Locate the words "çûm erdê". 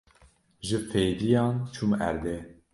1.73-2.37